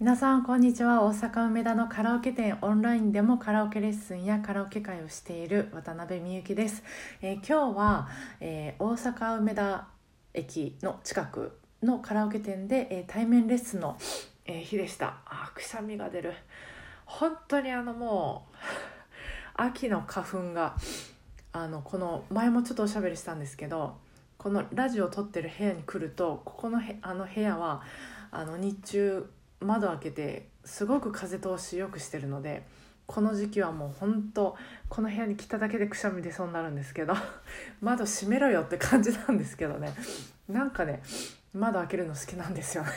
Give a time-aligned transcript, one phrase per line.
[0.00, 1.02] 皆さんこんにちは。
[1.04, 6.82] 大阪梅田のカラオケ店オンラインでもカラオケレッスンやカラオケ会をしている渡辺美幸です、
[7.20, 8.08] えー、今日は、
[8.40, 9.88] えー、大阪梅田
[10.32, 13.98] 駅の近くのカラオケ店で、えー、対面レッスンの、
[14.46, 15.18] え日でした。
[15.26, 16.32] あくしゃみが出る。
[17.04, 18.56] 本当にあのもう
[19.56, 20.76] 秋の花粉が
[21.52, 23.98] あのこの前もちょっとおしゃべりしたんですけど
[24.38, 27.82] このラジオを撮ってる部屋に来るとここのへあの部屋は
[28.30, 29.28] あの日中
[29.60, 32.62] 窓開けてすごく風通しよくしてるので
[33.06, 34.56] この時期はもうほんと
[34.88, 37.14] この部屋に来ただけでくしゃみ出そうになるんですけど
[37.82, 39.92] 窓閉めろよって感じなんですけどね。
[40.48, 41.02] なんかね
[41.52, 42.90] 窓開けるの好きなんですよね。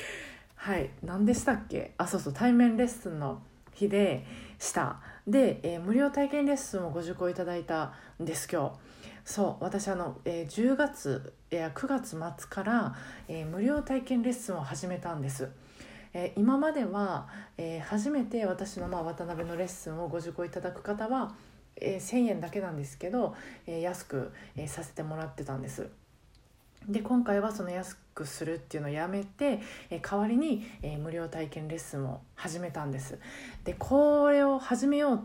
[0.56, 0.90] はい。
[1.02, 1.92] 何でしたっけ？
[1.98, 2.32] あそうそう。
[2.32, 3.42] 対面レッスンの
[3.74, 4.26] 日で
[4.58, 5.00] した。
[5.26, 8.78] で、えー、無料体験レッスンをご受講いただいたんです今日。
[9.26, 9.64] そう。
[9.64, 12.96] 私あの、えー、10月や9月末から、
[13.28, 15.50] えー、無料体験レッスンを始めたんです。
[16.12, 21.34] えー、今までは、えー、初めて私の、まあ、渡辺のレッスンをご受講いただく方は、
[21.76, 23.34] えー、1,000円だけなんですけど、
[23.66, 25.88] えー、安く、えー、させてもらってたんです。
[26.88, 33.18] で今回はその安くするっていうのをやめて、え代わりに、え無料体験レッスンを始めたんです。
[33.64, 35.20] でこれを始めようっ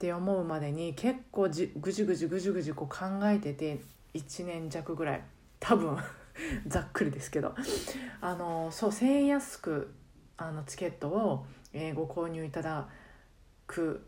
[0.00, 3.80] て思うまでに結構じぐじぐじぐじぐじこう考えてて
[4.14, 5.22] 1年弱ぐらい。
[5.60, 5.96] 多分
[6.66, 7.54] ざっくりですけど。
[8.20, 9.94] あのそう1,000円安く
[10.36, 12.88] あのチケットを、えー、ご購入いただ
[13.66, 14.06] く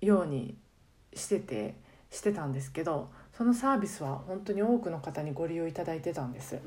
[0.00, 0.56] ように
[1.14, 1.74] してて
[2.10, 6.58] してたんですけどそのサービスは本当に多くの方にご利用いただいてたんです。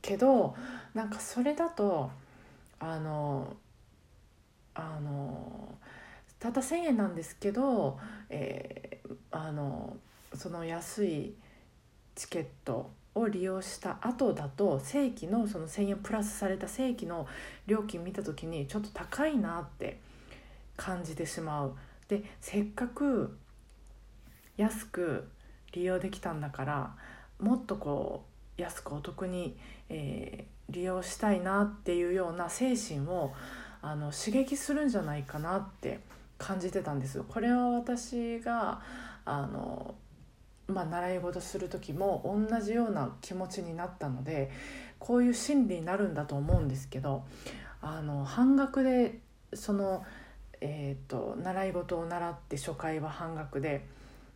[0.00, 0.54] けど
[0.94, 2.10] なんかそれだと
[2.78, 3.56] あの
[4.74, 5.78] あの
[6.38, 9.96] たった1,000円なんですけど、えー、あの
[10.34, 11.34] その安い
[12.14, 17.26] チケットを利用した後だと正規のその1,000円プラスされた正規の
[17.66, 20.00] 料金見た時にちょっと高いなって
[20.76, 21.76] 感じてしまう。
[22.08, 23.36] でせっかく
[24.56, 25.28] 安く
[25.72, 26.94] 利用できたんだから
[27.38, 28.24] もっとこ
[28.58, 29.56] う安くお得に、
[29.88, 33.32] えー、利用したいなっていうような精神を
[33.80, 36.00] あの刺激するんじゃないかなって
[36.38, 37.22] 感じてたんです。
[37.22, 38.80] これは私が
[39.24, 39.94] あの
[40.72, 44.50] まあ、習い事する時も同じような気持ちになったので
[44.98, 47.24] こういう心理になるんだと思うんですけど
[47.80, 49.18] あの半額で
[49.52, 50.04] その、
[50.60, 53.86] えーと、習い事を習って初回は半額で。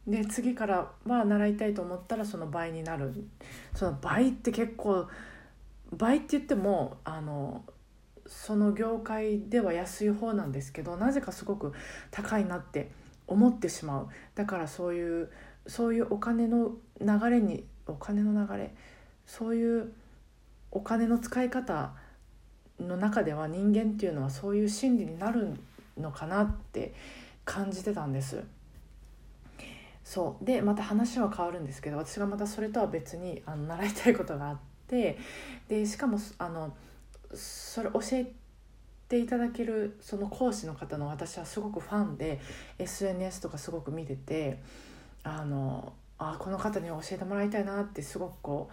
[0.07, 3.13] で次からは習いたいと思ったらその倍になる
[3.75, 5.09] その倍って結構
[5.93, 7.65] 倍って言ってもあの
[8.29, 11.73] その業界では安い方なんですけどなぜかすごく
[12.11, 12.91] 高いなって
[13.27, 15.31] 思ってしまうだからそういう
[15.67, 18.75] そういうお金の流れにお金の流れ
[19.27, 19.93] そういう
[20.71, 21.93] お金の使い方
[22.81, 25.55] の中では人間っていうのはそういう心理になる
[25.97, 26.95] のかなって
[27.45, 28.43] 感じてたんです。
[30.05, 35.19] そうでまた話は変わるんですけど私がまたそれとは別にあの習いたいことがあって
[35.67, 36.73] でしかもあの
[37.35, 38.33] それ教え
[39.09, 42.41] ていただけるその講師の方の私はすごくファンで
[42.79, 44.63] SNS とかすごく見てて
[45.27, 48.71] あのあこの方に教えてもらいたいなってすごくこ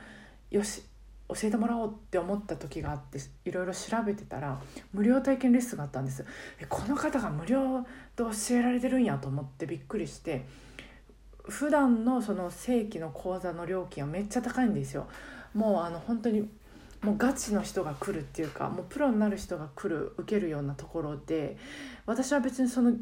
[0.52, 0.84] うよし
[1.28, 4.62] 教えてもらおうって思った時があっていろいろ調べてたら
[4.94, 6.24] 無料体験レッスンがあったんです。
[6.60, 7.88] えこの方が無料で
[8.18, 10.46] 教えられてるんやと思ってびっくりして
[11.44, 15.08] 普段のその正規の講座の料金はめっちゃ高いんですよ。
[15.56, 16.48] もうあの本当に
[17.02, 21.58] もうガチの人が来るっていうかもうプロになる人が来る受けるようなところで
[22.06, 22.94] 私は別にその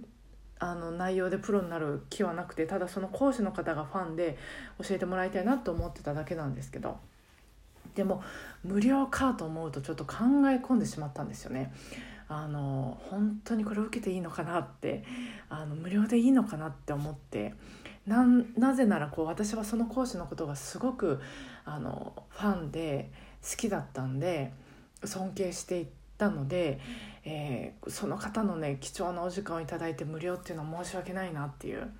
[0.63, 4.37] あの内容でプロになる気はなくてただその講師の方がファンで
[4.79, 6.99] 教えてもらいたいなと思ってただけなんですけど
[7.95, 8.23] でも
[8.63, 10.13] 無料かと思うとちょっと考
[10.51, 11.73] え込んでしまったんですよね。
[12.29, 15.03] あの本当にこれを受けていいのかなって
[15.49, 17.55] あの無料でいいのかなって思って
[18.05, 21.19] なぜならこう私はその講師のことがすごく
[21.65, 23.11] あのファンで
[23.43, 24.53] 好きだったんで
[25.03, 25.87] 尊敬してい
[26.21, 26.79] たので
[27.23, 31.91] えー、その方のね貴重なお時間を頂いて無料っていうのは申し訳ないなっていう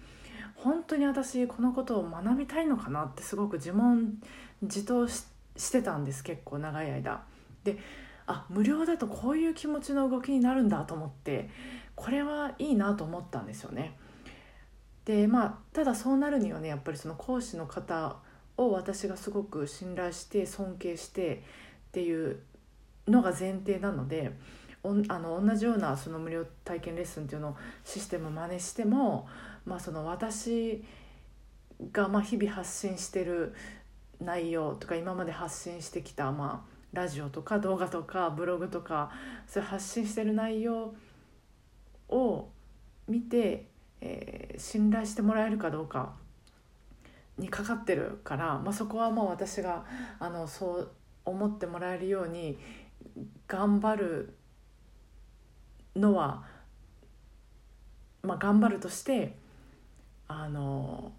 [0.56, 4.16] 本当に私このことを学びたいのかなってすごく自問
[4.62, 5.24] 自答し
[5.72, 7.24] てたんです結構長い間。
[7.64, 7.78] で
[8.28, 11.50] あ無料だとこういう気持ちの動きになるんだと思って
[11.96, 13.98] これはいいなと思ったんですよね。
[15.06, 18.18] でまあただそうなるにはねやっぱりその講師の方
[18.58, 21.44] を私がすごく信頼して尊敬して
[21.90, 22.40] っていう
[23.08, 24.32] のが前提なので
[24.84, 29.28] おあの同じようなその無料体験レッスンっていうのをシステムを真似しても、
[29.66, 30.84] まあ、その私
[31.92, 33.54] がまあ日々発信してる
[34.20, 39.12] 内容とか今まで発信してきたまあラジオとか動画とかブログとか
[39.48, 40.94] そういう発信してる内容
[42.10, 42.50] を
[43.08, 43.68] 見て、
[44.02, 46.14] えー、信頼してもらえるかどうか
[47.38, 49.86] にかかってるから、まあ、そこはもう私が
[50.20, 50.92] あのそう
[51.24, 52.58] 思ってもらえるように
[53.48, 54.34] 頑張る
[55.96, 56.44] のは、
[58.24, 59.36] まあ、頑張るとして
[60.28, 61.12] あの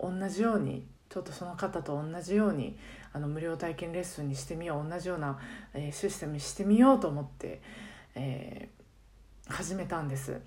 [0.00, 2.76] 同じようにちょっとその方と同じように
[3.12, 5.38] あの無料体験レッスンにしてみよう同じような、
[5.74, 7.60] えー、システムにしてみようと思って、
[8.14, 10.40] えー、始めたんです。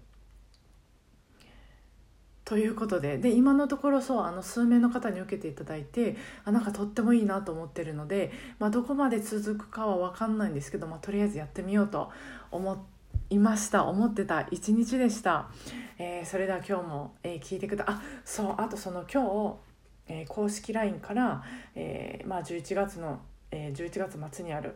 [2.45, 6.15] ということでで今のところそうあの数名の方に受けていただいて
[6.45, 12.11] あなんかとってもいいなと思ってるので、まあ、どこまで続くかは分かんないんですけど、まあ、とりあえずやってみようと
[12.51, 12.85] 思
[13.31, 13.85] いました。
[13.85, 15.49] 思ってた一日でした、
[15.97, 19.23] えー、それでは今日も、えー、聞いてくだあそうあとその今
[20.07, 21.43] 日、えー、公式 LINE から、
[21.73, 24.75] えまあ、11月の、え11月末にある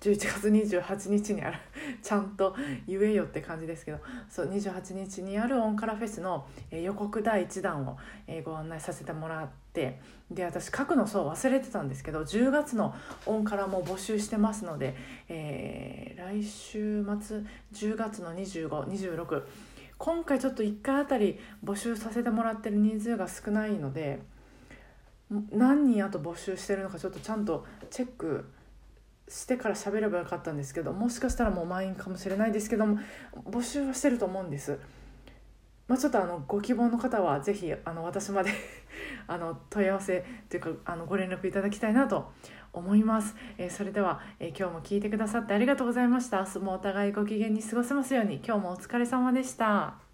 [0.00, 1.58] 11月28日にある
[2.02, 2.54] ちゃんと
[2.86, 3.98] 言えよって感じですけど。
[4.28, 7.96] そう28日にあるオンカラフェスの、え予告第1弾を、
[8.26, 10.00] えご案内させてもらって。
[10.30, 12.94] で私書くのそう忘れてたんですけど10月の
[13.26, 14.96] オンカラも募集してますので、
[15.28, 17.42] えー、来週末
[17.72, 19.44] 10月の2526
[19.98, 24.20] 今回ちょっと1回あたり募集させてもらってる人数が少ないので
[25.50, 28.44] 何人あと募集してるのかちょっとちゃんとチェック
[29.28, 32.98] してから喋ればよかったんですけどもしかしたらもう満員かもしれないですけども
[33.50, 34.78] 募集はしてると思うんです。
[35.88, 38.50] まあ、ちょっとあのご希望の方は是非あの私まで
[39.28, 42.32] あの問い合わせというかあのご連絡いただきたいなと
[42.72, 46.40] 思います、えー、それでは、えー、今日も聞いてくださってありがとうございました。
[46.40, 48.40] 明日もお互いご機嫌に過ごせますように。
[48.44, 50.05] 今日もお疲れ様でした。